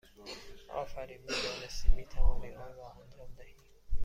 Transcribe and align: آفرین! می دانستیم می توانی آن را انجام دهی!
آفرین! 0.73 1.17
می 1.21 1.27
دانستیم 1.27 1.91
می 1.95 2.05
توانی 2.05 2.53
آن 2.55 2.75
را 2.75 2.89
انجام 2.91 3.33
دهی! 3.37 3.55